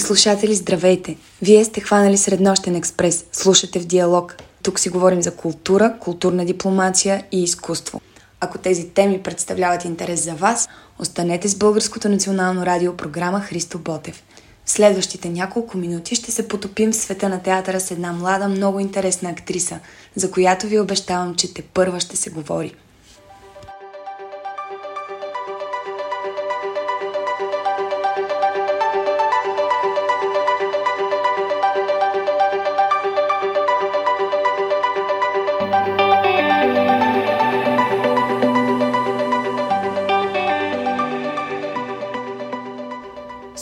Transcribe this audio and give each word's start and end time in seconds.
Слушатели, 0.00 0.54
здравейте! 0.54 1.16
Вие 1.42 1.64
сте 1.64 1.80
хванали 1.80 2.16
Среднощен 2.16 2.76
експрес. 2.76 3.24
Слушате 3.32 3.80
в 3.80 3.86
диалог. 3.86 4.36
Тук 4.62 4.80
си 4.80 4.88
говорим 4.88 5.22
за 5.22 5.30
култура, 5.30 5.94
културна 6.00 6.44
дипломация 6.44 7.24
и 7.32 7.42
изкуство. 7.42 8.00
Ако 8.40 8.58
тези 8.58 8.88
теми 8.88 9.22
представляват 9.22 9.84
интерес 9.84 10.24
за 10.24 10.34
вас, 10.34 10.68
останете 10.98 11.48
с 11.48 11.54
Българското 11.54 12.08
национално 12.08 12.66
радио 12.66 12.96
програма 12.96 13.40
Христо 13.40 13.78
Ботев. 13.78 14.22
В 14.64 14.70
следващите 14.70 15.28
няколко 15.28 15.78
минути 15.78 16.14
ще 16.14 16.32
се 16.32 16.48
потопим 16.48 16.92
в 16.92 16.96
света 16.96 17.28
на 17.28 17.42
театъра 17.42 17.80
с 17.80 17.90
една 17.90 18.12
млада, 18.12 18.48
много 18.48 18.80
интересна 18.80 19.30
актриса, 19.30 19.78
за 20.14 20.30
която 20.30 20.66
ви 20.66 20.80
обещавам, 20.80 21.34
че 21.34 21.54
те 21.54 21.62
първа 21.62 22.00
ще 22.00 22.16
се 22.16 22.30
говори– 22.30 22.74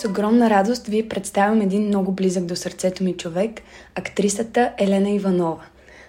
огромна 0.04 0.50
радост 0.50 0.86
ви 0.86 1.08
представям 1.08 1.60
един 1.60 1.86
много 1.86 2.12
близък 2.12 2.44
до 2.44 2.56
сърцето 2.56 3.04
ми 3.04 3.16
човек, 3.16 3.60
актрисата 3.94 4.72
Елена 4.78 5.10
Иванова. 5.10 5.64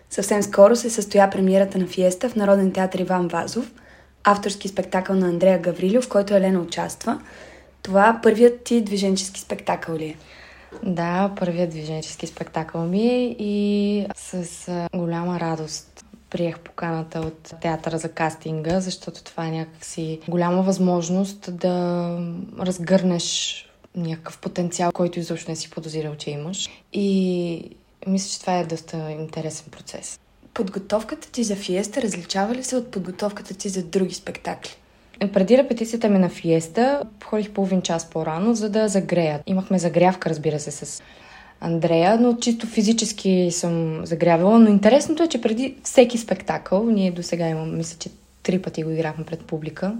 Съвсем 0.10 0.44
скоро 0.44 0.76
се 0.76 0.90
състоя 0.90 1.30
премиерата 1.30 1.78
на 1.78 1.88
Фиеста 1.88 2.30
в 2.30 2.36
Народен 2.36 2.72
театър 2.72 3.00
Иван 3.00 3.28
Вазов, 3.28 3.72
авторски 4.24 4.68
спектакъл 4.68 5.16
на 5.16 5.28
Андрея 5.28 5.60
Гаврилев, 5.60 6.04
в 6.04 6.10
който 6.10 6.34
Елена 6.34 6.60
участва. 6.60 7.22
Това 7.82 8.20
първият 8.24 8.64
ти 8.64 8.82
движенчески 8.82 9.42
спектакъл 9.42 9.96
ли 9.96 10.06
е? 10.06 10.16
Да, 10.84 11.32
първият 11.40 11.70
движенчески 11.70 12.28
спектакъл 12.28 12.86
ми 12.86 13.08
е 13.08 13.36
и 13.40 14.06
с 14.16 14.88
голяма 14.96 15.40
радост 15.40 16.06
приех 16.30 16.60
поканата 16.60 17.20
от 17.20 17.54
театъра 17.62 17.98
за 17.98 18.10
кастинга, 18.10 18.80
защото 18.80 19.24
това 19.24 19.46
е 19.46 19.52
някакси 19.52 20.20
голяма 20.28 20.62
възможност 20.62 21.58
да 21.58 22.18
разгърнеш 22.60 23.66
някакъв 23.96 24.38
потенциал, 24.38 24.92
който 24.92 25.20
изобщо 25.20 25.52
не 25.52 25.56
си 25.56 25.70
подозирал, 25.70 26.16
че 26.16 26.32
имаш. 26.32 26.70
И 26.94 27.72
мисля, 28.08 28.30
че 28.30 28.40
това 28.40 28.58
е 28.58 28.66
доста 28.66 29.12
интересен 29.12 29.66
процес. 29.72 30.20
Подготовката 30.54 31.32
ти 31.32 31.44
за 31.44 31.56
фиеста 31.56 32.02
различава 32.02 32.56
ли 32.56 32.64
се 32.64 32.76
от 32.76 32.92
подготовката 32.92 33.54
ти 33.54 33.70
за 33.70 33.84
други 33.84 34.14
спектакли? 34.14 34.72
Преди 35.34 35.58
репетицията 35.58 36.10
ми 36.10 36.20
на 36.20 36.30
фиеста 36.30 37.04
ходих 37.26 37.52
половин 37.52 37.82
час 37.82 38.10
по-рано, 38.10 38.54
за 38.54 38.70
да 38.70 38.88
загрея. 38.88 39.44
Имахме 39.48 39.80
загрявка, 39.80 40.30
разбира 40.30 40.60
се, 40.60 40.72
с 40.72 41.04
Андрея, 41.62 42.18
но 42.20 42.38
чисто 42.38 42.68
физически 42.68 43.50
съм 43.52 44.06
загрявала. 44.06 44.60
Но 44.60 44.70
интересното 44.70 45.24
е, 45.24 45.28
че 45.28 45.42
преди 45.42 45.76
всеки 45.84 46.18
спектакъл, 46.18 46.84
ние 46.86 47.12
до 47.12 47.24
сега 47.24 47.48
имам, 47.48 47.78
мисля, 47.78 47.98
че 48.00 48.10
три 48.44 48.62
пъти 48.62 48.84
го 48.84 48.90
играхме 48.90 49.26
пред 49.26 49.46
публика, 49.46 49.96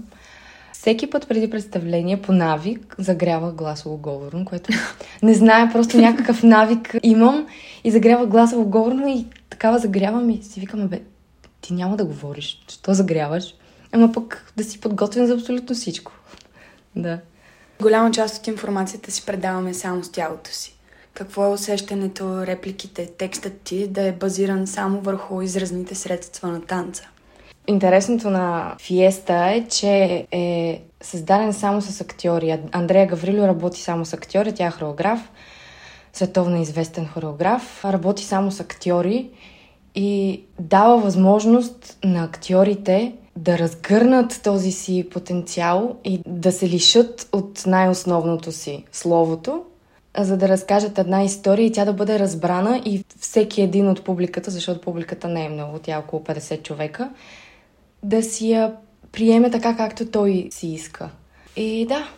всеки 0.80 1.10
път 1.10 1.28
преди 1.28 1.50
представление 1.50 2.22
по 2.22 2.32
навик 2.32 2.94
загрява 2.98 3.52
гласово 3.52 3.96
говорно, 3.96 4.44
което 4.44 4.72
не 5.22 5.34
знае, 5.34 5.72
просто 5.72 5.98
някакъв 5.98 6.42
навик 6.42 6.96
имам 7.02 7.46
и 7.84 7.90
загрява 7.90 8.26
гласово 8.26 8.64
говорно 8.64 9.08
и 9.08 9.26
такава 9.50 9.78
загрявам 9.78 10.30
и 10.30 10.42
си 10.42 10.60
викаме, 10.60 10.86
бе, 10.86 11.00
ти 11.60 11.72
няма 11.72 11.96
да 11.96 12.04
говориш, 12.04 12.64
що 12.68 12.94
загряваш? 12.94 13.54
Ама 13.92 14.12
пък 14.12 14.52
да 14.56 14.64
си 14.64 14.80
подготвен 14.80 15.26
за 15.26 15.34
абсолютно 15.34 15.74
всичко. 15.74 16.12
Да. 16.96 17.18
Голяма 17.82 18.10
част 18.10 18.38
от 18.38 18.46
информацията 18.46 19.10
си 19.10 19.26
предаваме 19.26 19.74
само 19.74 20.04
с 20.04 20.12
тялото 20.12 20.50
си. 20.50 20.74
Какво 21.14 21.44
е 21.44 21.48
усещането, 21.48 22.46
репликите, 22.46 23.06
текстът 23.18 23.60
ти 23.60 23.88
да 23.88 24.02
е 24.02 24.12
базиран 24.12 24.66
само 24.66 25.00
върху 25.00 25.42
изразните 25.42 25.94
средства 25.94 26.48
на 26.48 26.60
танца? 26.60 27.08
Интересното 27.70 28.30
на 28.30 28.74
Фиеста 28.80 29.34
е, 29.34 29.64
че 29.68 30.26
е 30.32 30.82
създаден 31.02 31.52
само 31.52 31.80
с 31.80 32.00
актьори. 32.00 32.58
Андрея 32.72 33.06
Гаврило 33.06 33.46
работи 33.46 33.80
само 33.80 34.04
с 34.04 34.12
актьори, 34.12 34.54
тя 34.54 34.66
е 34.66 34.70
хореограф, 34.70 35.30
световно 36.12 36.60
известен 36.60 37.06
хореограф, 37.06 37.84
работи 37.84 38.24
само 38.24 38.50
с 38.50 38.60
актьори 38.60 39.30
и 39.94 40.42
дава 40.60 40.98
възможност 40.98 41.98
на 42.04 42.24
актьорите 42.24 43.12
да 43.36 43.58
разгърнат 43.58 44.40
този 44.44 44.72
си 44.72 45.08
потенциал 45.10 45.96
и 46.04 46.20
да 46.26 46.52
се 46.52 46.68
лишат 46.68 47.28
от 47.32 47.66
най-основното 47.66 48.52
си 48.52 48.84
словото, 48.92 49.62
за 50.18 50.36
да 50.36 50.48
разкажат 50.48 50.98
една 50.98 51.22
история 51.22 51.66
и 51.66 51.72
тя 51.72 51.84
да 51.84 51.92
бъде 51.92 52.18
разбрана 52.18 52.82
и 52.84 53.04
всеки 53.20 53.62
един 53.62 53.88
от 53.88 54.04
публиката, 54.04 54.50
защото 54.50 54.80
публиката 54.80 55.28
не 55.28 55.44
е 55.44 55.48
много, 55.48 55.78
тя 55.78 55.94
е 55.94 55.98
около 55.98 56.22
50 56.22 56.62
човека, 56.62 57.10
да 58.02 58.22
си 58.22 58.50
я 58.50 58.72
приеме 59.12 59.50
така, 59.50 59.76
както 59.76 60.06
той 60.06 60.48
си 60.50 60.68
иска. 60.68 61.10
И 61.56 61.86
да. 61.86 62.08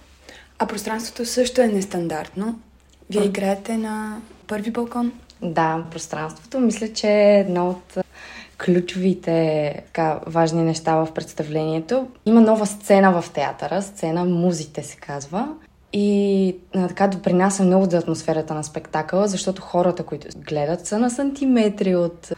А 0.59 0.67
пространството 0.67 1.27
също 1.27 1.61
е 1.61 1.67
нестандартно. 1.67 2.59
Вие 3.11 3.25
играете 3.25 3.77
на 3.77 4.21
първи 4.47 4.71
балкон? 4.71 5.13
Да, 5.43 5.85
пространството 5.91 6.61
мисля, 6.61 6.93
че 6.93 7.09
е 7.09 7.41
едно 7.41 7.69
от 7.69 8.05
ключовите 8.65 9.73
така, 9.87 10.21
важни 10.27 10.63
неща 10.63 10.97
в 10.97 11.13
представлението. 11.15 12.09
Има 12.27 12.41
нова 12.41 12.67
сцена 12.67 13.23
в 13.23 13.31
театъра, 13.31 13.83
сцена 13.83 14.25
Музите 14.25 14.83
се 14.83 14.97
казва. 14.97 15.49
И 15.93 16.57
така 16.73 17.09
допринася 17.09 17.63
много 17.63 17.91
за 17.91 17.99
атмосферата 17.99 18.55
на 18.55 18.65
спектакъла, 18.65 19.29
защото 19.29 19.63
хората, 19.63 20.03
които 20.03 20.29
гледат, 20.37 20.87
са 20.87 20.99
на 20.99 21.11
сантиметри 21.11 21.97
от 21.97 22.33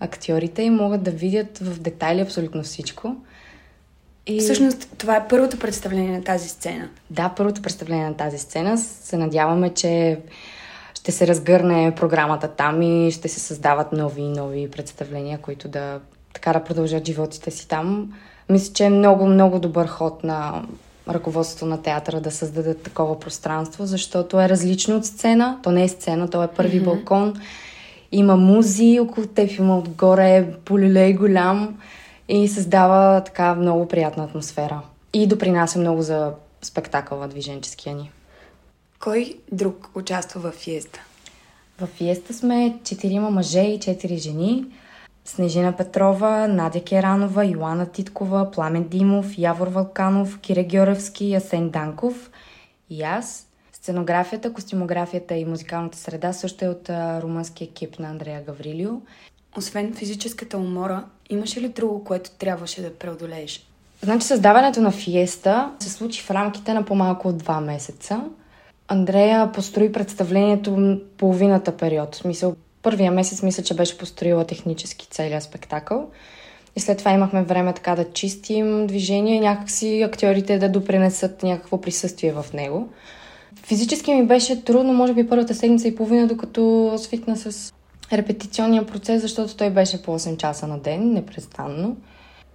актьорите 0.00 0.62
и 0.62 0.70
могат 0.70 1.02
да 1.02 1.10
видят 1.10 1.58
в 1.58 1.80
детайли 1.80 2.20
абсолютно 2.20 2.62
всичко. 2.62 3.16
И... 4.26 4.40
Всъщност, 4.40 4.88
това 4.98 5.16
е 5.16 5.28
първото 5.28 5.58
представление 5.58 6.18
на 6.18 6.24
тази 6.24 6.48
сцена. 6.48 6.88
Да, 7.10 7.32
първото 7.36 7.62
представление 7.62 8.06
на 8.06 8.14
тази 8.14 8.38
сцена. 8.38 8.78
Се 8.78 9.16
надяваме, 9.16 9.74
че 9.74 10.18
ще 10.94 11.12
се 11.12 11.26
разгърне 11.26 11.92
програмата 11.96 12.48
там 12.48 12.82
и 12.82 13.10
ще 13.10 13.28
се 13.28 13.40
създават 13.40 13.92
нови 13.92 14.22
и 14.22 14.28
нови 14.28 14.70
представления, 14.70 15.38
които 15.38 15.68
да 15.68 16.00
така 16.34 16.52
да 16.52 16.64
продължат 16.64 17.06
животите 17.06 17.50
си 17.50 17.68
там. 17.68 18.12
Мисля, 18.48 18.72
че 18.72 18.84
е 18.84 18.90
много, 18.90 19.26
много 19.26 19.58
добър 19.58 19.86
ход 19.86 20.24
на 20.24 20.62
ръководството 21.08 21.66
на 21.66 21.82
театъра 21.82 22.20
да 22.20 22.30
създадат 22.30 22.82
такова 22.82 23.20
пространство, 23.20 23.86
защото 23.86 24.40
е 24.40 24.48
различно 24.48 24.96
от 24.96 25.06
сцена. 25.06 25.58
То 25.62 25.70
не 25.70 25.84
е 25.84 25.88
сцена, 25.88 26.30
то 26.30 26.42
е 26.42 26.48
първи 26.48 26.80
mm-hmm. 26.80 26.84
балкон 26.84 27.34
има 28.12 28.36
музи 28.36 29.00
около 29.00 29.26
теб, 29.26 29.58
има 29.58 29.78
отгоре 29.78 30.54
полилей 30.64 31.14
голям 31.14 31.78
и 32.28 32.48
създава 32.48 33.24
така 33.24 33.54
много 33.54 33.88
приятна 33.88 34.24
атмосфера. 34.24 34.80
И 35.12 35.26
допринася 35.26 35.78
много 35.78 36.02
за 36.02 36.32
спектакъла 36.62 37.28
движенческия 37.28 37.94
ни. 37.94 38.10
Кой 39.00 39.34
друг 39.52 39.90
участва 39.94 40.40
в 40.40 40.54
фиеста? 40.54 41.00
В 41.80 41.86
фиеста 41.86 42.34
сме 42.34 42.78
четирима 42.84 43.30
мъже 43.30 43.60
и 43.60 43.80
четири 43.80 44.18
жени. 44.18 44.66
Снежина 45.24 45.72
Петрова, 45.72 46.48
Надя 46.48 46.84
Керанова, 46.84 47.44
Йоана 47.44 47.86
Титкова, 47.86 48.50
Пламен 48.50 48.88
Димов, 48.88 49.38
Явор 49.38 49.66
Валканов, 49.66 50.38
Кире 50.38 50.64
Георевски, 50.64 51.34
Асен 51.34 51.70
Данков 51.70 52.30
и 52.90 53.02
аз. 53.02 53.46
Сценографията, 53.90 54.52
костюмографията 54.52 55.34
и 55.34 55.44
музикалната 55.44 55.98
среда 55.98 56.32
също 56.32 56.64
е 56.64 56.68
от 56.68 56.90
румънски 56.90 57.64
екип 57.64 57.98
на 57.98 58.08
Андрея 58.08 58.42
Гаврилио. 58.46 58.90
Освен 59.56 59.94
физическата 59.94 60.58
умора, 60.58 61.04
имаше 61.30 61.60
ли 61.60 61.68
друго, 61.68 62.04
което 62.04 62.30
трябваше 62.30 62.82
да 62.82 62.94
преодолееш? 62.94 63.66
Значи 64.02 64.26
създаването 64.26 64.80
на 64.80 64.90
фиеста 64.90 65.72
се 65.80 65.90
случи 65.90 66.22
в 66.22 66.30
рамките 66.30 66.74
на 66.74 66.84
по-малко 66.84 67.28
от 67.28 67.38
два 67.38 67.60
месеца. 67.60 68.20
Андрея 68.88 69.52
построи 69.52 69.92
представлението 69.92 71.00
половината 71.16 71.76
период. 71.76 72.14
В 72.14 72.18
смисъл, 72.18 72.56
първия 72.82 73.12
месец 73.12 73.42
мисля, 73.42 73.62
че 73.62 73.74
беше 73.74 73.98
построила 73.98 74.46
технически 74.46 75.06
целият 75.10 75.42
спектакъл. 75.42 76.10
И 76.76 76.80
след 76.80 76.98
това 76.98 77.12
имахме 77.12 77.42
време 77.42 77.72
така 77.72 77.96
да 77.96 78.12
чистим 78.12 78.86
движение, 78.86 79.40
някакси 79.40 80.02
актьорите 80.02 80.58
да 80.58 80.68
допринесат 80.68 81.42
някакво 81.42 81.80
присъствие 81.80 82.32
в 82.32 82.46
него. 82.54 82.88
Физически 83.70 84.14
ми 84.14 84.26
беше 84.26 84.64
трудно, 84.64 84.92
може 84.92 85.14
би 85.14 85.28
първата 85.28 85.54
седмица 85.54 85.88
и 85.88 85.94
половина, 85.94 86.26
докато 86.26 86.94
свикна 86.98 87.36
с 87.36 87.74
репетиционния 88.12 88.86
процес, 88.86 89.22
защото 89.22 89.56
той 89.56 89.70
беше 89.70 90.02
по 90.02 90.18
8 90.18 90.36
часа 90.36 90.66
на 90.66 90.78
ден, 90.78 91.12
непрестанно. 91.12 91.96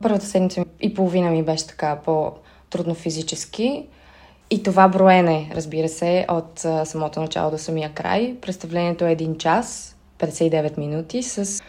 Първата 0.01 0.25
седмица 0.25 0.65
и 0.81 0.93
половина 0.93 1.29
ми 1.29 1.43
беше 1.43 1.67
така 1.67 1.99
по-трудно 2.05 2.93
физически. 2.93 3.85
И 4.49 4.63
това 4.63 4.87
броене, 4.87 5.51
разбира 5.55 5.89
се, 5.89 6.25
от 6.29 6.65
самото 6.83 7.19
начало 7.19 7.51
до 7.51 7.57
самия 7.57 7.93
край. 7.93 8.35
Представлението 8.41 9.05
е 9.05 9.11
един 9.11 9.37
час, 9.37 9.95
59 10.19 10.77
минути, 10.77 11.23
с 11.23 11.63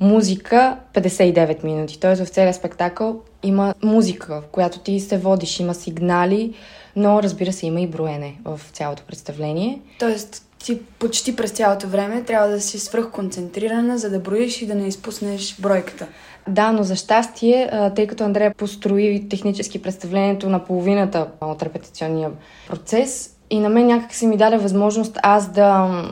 музика 0.00 0.76
59 0.94 1.64
минути. 1.64 2.00
Тоест 2.00 2.24
в 2.24 2.28
целия 2.28 2.54
спектакъл 2.54 3.20
има 3.42 3.74
музика, 3.82 4.40
в 4.40 4.46
която 4.52 4.78
ти 4.78 5.00
се 5.00 5.18
водиш, 5.18 5.60
има 5.60 5.74
сигнали, 5.74 6.54
но 6.96 7.22
разбира 7.22 7.52
се 7.52 7.66
има 7.66 7.80
и 7.80 7.86
броене 7.86 8.36
в 8.44 8.60
цялото 8.72 9.02
представление. 9.02 9.80
Тоест, 9.98 10.46
ти 10.58 10.78
почти 10.98 11.36
през 11.36 11.50
цялото 11.50 11.88
време 11.88 12.22
трябва 12.22 12.48
да 12.48 12.60
си 12.60 12.78
свръхконцентрирана, 12.78 13.98
за 13.98 14.10
да 14.10 14.20
броиш 14.20 14.62
и 14.62 14.66
да 14.66 14.74
не 14.74 14.88
изпуснеш 14.88 15.56
бройката. 15.60 16.06
Да, 16.48 16.72
но 16.72 16.82
за 16.82 16.96
щастие, 16.96 17.70
тъй 17.96 18.06
като 18.06 18.24
Андрея 18.24 18.54
построи 18.54 19.28
технически 19.28 19.82
представлението 19.82 20.48
на 20.48 20.64
половината 20.64 21.28
от 21.40 21.62
репетиционния 21.62 22.30
процес, 22.68 23.36
и 23.50 23.58
на 23.58 23.68
мен 23.68 23.86
някак 23.86 24.14
се 24.14 24.26
ми 24.26 24.36
даде 24.36 24.56
възможност 24.58 25.18
аз 25.22 25.52
да 25.52 26.02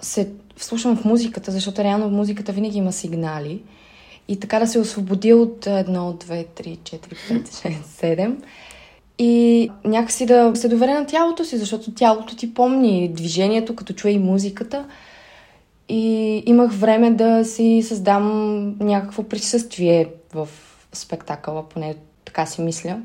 се 0.00 0.28
вслушам 0.56 0.96
в 0.96 1.04
музиката, 1.04 1.50
защото 1.50 1.84
реално 1.84 2.08
в 2.08 2.12
музиката 2.12 2.52
винаги 2.52 2.78
има 2.78 2.92
сигнали. 2.92 3.62
И 4.28 4.40
така 4.40 4.58
да 4.58 4.66
се 4.66 4.78
освободи 4.78 5.32
от 5.32 5.66
едно, 5.66 6.12
две, 6.12 6.44
три, 6.44 6.78
четири, 6.84 7.16
пет, 7.28 7.60
шест, 7.62 7.84
седем. 7.84 8.42
И 9.18 9.70
някакси 9.84 10.26
да 10.26 10.52
се 10.54 10.68
доверя 10.68 10.94
на 10.94 11.06
тялото 11.06 11.44
си, 11.44 11.58
защото 11.58 11.94
тялото 11.94 12.36
ти 12.36 12.54
помни 12.54 13.08
движението, 13.08 13.76
като 13.76 13.92
чуе 13.92 14.10
и 14.10 14.18
музиката. 14.18 14.84
И 15.88 16.42
имах 16.46 16.72
време 16.72 17.10
да 17.10 17.44
си 17.44 17.82
създам 17.88 18.76
някакво 18.80 19.22
присъствие 19.22 20.06
в 20.34 20.48
спектакъла, 20.92 21.68
поне 21.68 21.94
така 22.24 22.46
си 22.46 22.60
мисля. 22.60 22.98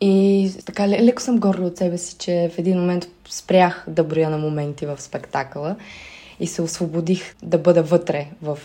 И 0.00 0.50
така 0.64 0.88
леко 0.88 1.22
съм 1.22 1.38
горда 1.38 1.66
от 1.66 1.76
себе 1.76 1.98
си, 1.98 2.16
че 2.18 2.50
в 2.54 2.58
един 2.58 2.78
момент 2.80 3.08
спрях 3.28 3.84
да 3.88 4.04
броя 4.04 4.30
на 4.30 4.38
моменти 4.38 4.86
в 4.86 5.00
спектакъла 5.00 5.76
и 6.40 6.46
се 6.46 6.62
освободих 6.62 7.36
да 7.42 7.58
бъда 7.58 7.82
вътре 7.82 8.26
в 8.42 8.58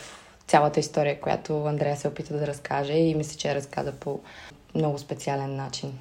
цялата 0.47 0.79
история, 0.79 1.19
която 1.19 1.65
Андрея 1.65 1.97
се 1.97 2.07
опита 2.07 2.37
да 2.37 2.47
разкаже 2.47 2.93
и 2.93 3.15
мисля, 3.15 3.37
че 3.37 3.47
я 3.47 3.55
разказа 3.55 3.91
по 3.91 4.19
много 4.75 4.97
специален 4.97 5.55
начин. 5.55 5.93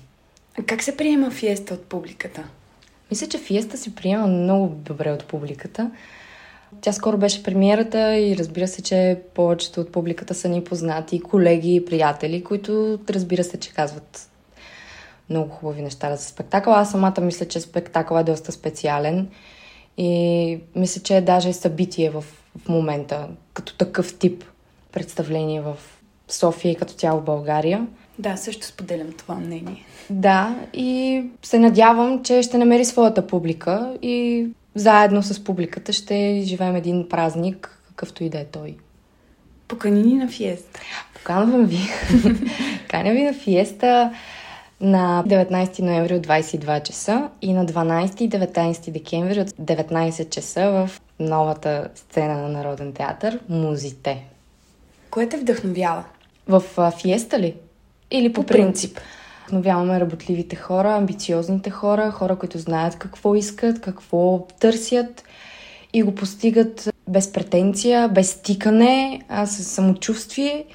А 0.58 0.62
как 0.62 0.82
се 0.82 0.96
приема 0.96 1.30
фиеста 1.30 1.74
от 1.74 1.84
публиката? 1.84 2.44
Мисля, 3.10 3.26
че 3.26 3.38
фиеста 3.38 3.78
се 3.78 3.94
приема 3.94 4.26
много 4.26 4.68
добре 4.68 5.12
от 5.12 5.24
публиката. 5.24 5.90
Тя 6.80 6.92
скоро 6.92 7.18
беше 7.18 7.42
премиерата 7.42 8.16
и 8.16 8.36
разбира 8.36 8.68
се, 8.68 8.82
че 8.82 9.20
повечето 9.34 9.80
от 9.80 9.92
публиката 9.92 10.34
са 10.34 10.48
ни 10.48 10.64
познати, 10.64 11.20
колеги 11.20 11.74
и 11.74 11.84
приятели, 11.84 12.44
които 12.44 12.98
разбира 13.10 13.44
се, 13.44 13.60
че 13.60 13.72
казват 13.72 14.30
много 15.30 15.50
хубави 15.50 15.82
неща 15.82 16.16
за 16.16 16.24
спектакъл. 16.24 16.74
Аз 16.74 16.90
самата 16.90 17.20
мисля, 17.20 17.48
че 17.48 17.60
спектакъл 17.60 18.18
е 18.18 18.24
доста 18.24 18.52
специален 18.52 19.28
и 19.96 20.60
мисля, 20.76 21.02
че 21.02 21.16
е 21.16 21.20
даже 21.20 21.52
събитие 21.52 22.10
в, 22.10 22.24
в 22.58 22.68
момента, 22.68 23.28
като 23.54 23.74
такъв 23.74 24.18
тип 24.18 24.44
представление 24.92 25.60
в 25.60 25.76
София 26.28 26.72
и 26.72 26.76
като 26.76 26.92
цяло 26.92 27.20
България. 27.20 27.86
Да, 28.18 28.36
също 28.36 28.66
споделям 28.66 29.12
това 29.12 29.34
мнение. 29.34 29.84
Да, 30.10 30.56
и 30.72 31.22
се 31.42 31.58
надявам, 31.58 32.22
че 32.22 32.42
ще 32.42 32.58
намери 32.58 32.84
своята 32.84 33.26
публика 33.26 33.98
и 34.02 34.46
заедно 34.74 35.22
с 35.22 35.44
публиката 35.44 35.92
ще 35.92 36.42
живеем 36.44 36.76
един 36.76 37.08
празник, 37.08 37.82
какъвто 37.88 38.24
и 38.24 38.28
да 38.28 38.40
е 38.40 38.44
той. 38.44 38.76
Покани 39.68 40.02
ни 40.02 40.14
на 40.14 40.28
фиеста. 40.28 40.80
Поканвам 41.14 41.66
ви. 41.66 41.78
Каня 42.88 43.12
ви 43.12 43.22
на 43.22 43.34
фиеста 43.34 44.12
на 44.80 45.24
19 45.26 45.80
ноември 45.80 46.14
от 46.14 46.26
22 46.26 46.82
часа 46.82 47.28
и 47.42 47.52
на 47.52 47.66
12 47.66 48.22
и 48.22 48.30
19 48.30 48.90
декември 48.90 49.40
от 49.40 49.48
19 49.48 50.30
часа 50.30 50.70
в 50.70 51.00
новата 51.20 51.88
сцена 51.94 52.42
на 52.42 52.48
Народен 52.48 52.92
театър 52.92 53.40
Музите. 53.48 54.24
Кое 55.10 55.28
те 55.28 55.36
вдъхновява? 55.36 56.04
В 56.48 56.62
а, 56.76 56.90
фиеста 56.90 57.38
ли? 57.38 57.54
Или 58.10 58.32
по, 58.32 58.40
по 58.40 58.46
принцип? 58.46 58.94
принцип? 58.94 59.00
Вдъхновяваме 59.42 60.00
работливите 60.00 60.56
хора, 60.56 60.94
амбициозните 60.94 61.70
хора, 61.70 62.10
хора, 62.10 62.36
които 62.36 62.58
знаят 62.58 62.98
какво 62.98 63.34
искат, 63.34 63.80
какво 63.80 64.46
търсят 64.60 65.24
и 65.92 66.02
го 66.02 66.14
постигат 66.14 66.90
без 67.08 67.32
претенция, 67.32 68.08
без 68.08 68.30
стикане, 68.30 69.20
а 69.28 69.46
с 69.46 69.64
самочувствие– 69.64 70.64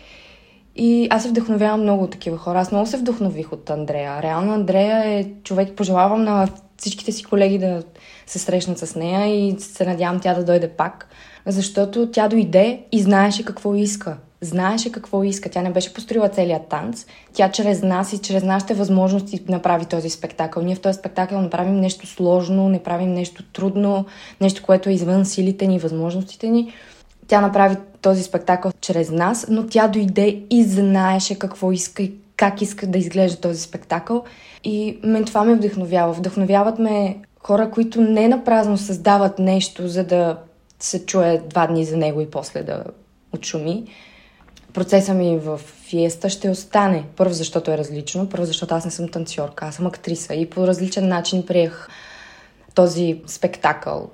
и 0.76 1.08
аз 1.10 1.24
се 1.24 1.30
вдъхновявам 1.30 1.82
много 1.82 2.04
от 2.04 2.12
такива 2.12 2.38
хора. 2.38 2.60
Аз 2.60 2.72
много 2.72 2.88
се 2.88 2.98
вдъхнових 2.98 3.52
от 3.52 3.70
Андрея. 3.70 4.22
Реално 4.22 4.54
Андрея 4.54 5.20
е 5.20 5.26
човек, 5.44 5.76
пожелавам 5.76 6.24
на 6.24 6.48
всичките 6.78 7.12
си 7.12 7.24
колеги 7.24 7.60
да 7.60 7.84
се 8.28 8.40
срещнат 8.40 8.78
с 8.78 8.96
нея 8.96 9.48
и 9.48 9.60
се 9.60 9.86
надявам 9.86 10.20
тя 10.20 10.34
да 10.34 10.44
дойде 10.44 10.68
пак. 10.68 11.08
Защото 11.46 12.12
тя 12.12 12.28
дойде 12.28 12.82
и 12.92 13.02
знаеше 13.02 13.46
какво 13.46 13.76
иска. 13.76 14.18
Знаеше 14.42 14.92
какво 14.92 15.24
иска. 15.24 15.50
Тя 15.50 15.62
не 15.62 15.72
беше 15.72 15.94
построила 15.94 16.30
целият 16.30 16.68
танц. 16.68 17.06
Тя 17.34 17.52
чрез 17.52 17.82
нас 17.82 18.14
и 18.14 18.22
чрез 18.22 18.44
нашите 18.44 18.74
възможности 18.74 19.44
направи 19.50 19.86
този 19.86 20.10
спектакъл. 20.10 20.64
Ние 20.64 20.76
в 20.76 20.82
този 20.82 20.98
спектакъл 21.00 21.42
не 21.42 21.50
правим 21.50 21.76
нещо 21.76 22.08
сложно, 22.08 22.70
не 22.70 22.84
правим 22.84 23.14
нещо 23.14 23.44
трудно, 23.44 24.06
нещо, 24.42 24.64
което 24.66 24.90
е 24.90 24.94
извън 24.94 25.26
силите 25.26 25.68
ни, 25.68 25.80
възможностите 25.80 26.50
ни. 26.50 26.74
Тя 27.28 27.42
направи 27.42 27.76
този 28.02 28.24
спектакъл 28.24 28.72
чрез 28.82 29.10
нас, 29.10 29.46
но 29.50 29.68
тя 29.68 29.88
дойде 29.88 30.42
и 30.50 30.64
знаеше 30.64 31.40
какво 31.40 31.72
иска 31.72 32.04
и 32.04 32.14
как 32.36 32.62
иска 32.62 32.88
да 32.88 32.98
изглежда 32.98 33.42
този 33.42 33.62
спектакъл. 33.62 34.24
И 34.64 35.00
мен 35.04 35.26
това 35.26 35.44
ме 35.44 35.56
вдъхновява. 35.56 36.14
Вдъхновяват 36.14 36.80
ме 36.80 37.18
хора, 37.46 37.72
които 37.72 38.02
не 38.02 38.28
напразно 38.28 38.78
създават 38.78 39.40
нещо, 39.40 39.88
за 39.88 40.04
да 40.04 40.38
се 40.80 41.06
чуе 41.06 41.42
два 41.50 41.68
дни 41.68 41.86
за 41.86 41.98
него 41.98 42.22
и 42.22 42.32
после 42.32 42.64
да 42.64 42.84
отшуми. 43.34 43.86
Процеса 44.74 45.14
ми 45.14 45.38
в 45.38 45.58
фиеста 45.58 46.30
ще 46.30 46.50
остане. 46.50 47.04
Първо, 47.16 47.34
защото 47.34 47.72
е 47.72 47.78
различно. 47.78 48.30
Първо, 48.30 48.46
защото 48.46 48.76
аз 48.76 48.86
не 48.86 48.92
съм 48.92 49.08
танцорка, 49.08 49.66
аз 49.66 49.76
съм 49.76 49.88
актриса. 49.88 50.34
И 50.34 50.50
по 50.50 50.68
различен 50.68 51.08
начин 51.08 51.46
приех 51.46 51.88
този 52.74 53.22
спектакъл 53.28 54.10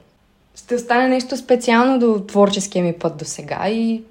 ще 0.55 0.75
остане 0.75 1.07
нещо 1.07 1.37
специално 1.37 1.99
до 1.99 2.25
творческия 2.27 2.83
ми 2.83 2.93
път 2.93 3.17
до 3.17 3.25
сега 3.25 3.69
и, 3.69 4.03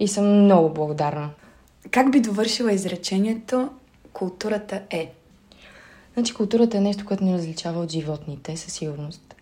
и 0.00 0.08
съм 0.08 0.44
много 0.44 0.74
благодарна. 0.74 1.30
Как 1.90 2.10
би 2.10 2.20
довършила 2.20 2.72
изречението 2.72 3.68
културата 4.12 4.82
е? 4.90 5.12
Значи 6.20 6.34
културата 6.34 6.76
е 6.76 6.80
нещо, 6.80 7.04
което 7.04 7.24
ни 7.24 7.34
различава 7.34 7.80
от 7.80 7.90
животните, 7.90 8.56
със 8.56 8.72
сигурност. 8.72 9.34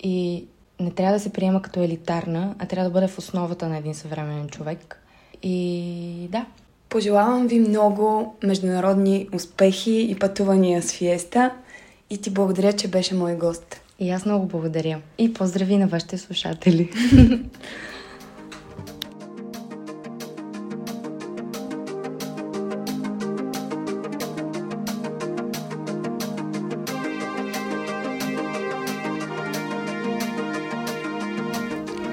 И 0.00 0.44
не 0.80 0.90
трябва 0.90 1.12
да 1.12 1.20
се 1.20 1.32
приема 1.32 1.62
като 1.62 1.82
елитарна, 1.82 2.54
а 2.58 2.66
трябва 2.66 2.90
да 2.90 2.92
бъде 2.92 3.08
в 3.08 3.18
основата 3.18 3.68
на 3.68 3.76
един 3.76 3.94
съвременен 3.94 4.48
човек. 4.48 5.02
И 5.42 6.28
да. 6.30 6.46
Пожелавам 6.88 7.46
ви 7.46 7.58
много 7.58 8.34
международни 8.42 9.28
успехи 9.34 10.06
и 10.10 10.14
пътувания 10.14 10.82
с 10.82 10.92
Фиеста 10.92 11.50
и 12.10 12.18
ти 12.18 12.30
благодаря, 12.30 12.72
че 12.72 12.88
беше 12.88 13.14
мой 13.14 13.36
гост. 13.36 13.80
И 13.98 14.10
аз 14.10 14.24
много 14.24 14.46
благодаря. 14.46 15.00
И 15.18 15.32
поздрави 15.32 15.76
на 15.76 15.86
вашите 15.86 16.18
слушатели. 16.18 16.90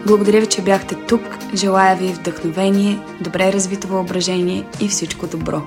Благодаря 0.05 0.41
ви, 0.41 0.47
че 0.47 0.61
бяхте 0.61 0.95
тук. 0.95 1.21
Желая 1.55 1.95
ви 1.95 2.07
вдъхновение, 2.07 2.99
добре 3.21 3.53
развито 3.53 3.87
въображение 3.87 4.65
и 4.81 4.87
всичко 4.87 5.27
добро. 5.27 5.61